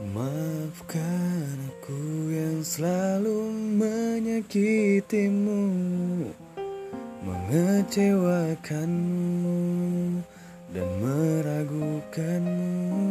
Maafkan 0.00 1.60
aku 1.68 2.32
yang 2.32 2.64
selalu 2.64 3.52
menyakitimu 3.76 5.60
Mengecewakanmu 7.20 9.60
dan 10.72 10.88
meragukanmu. 11.04 13.09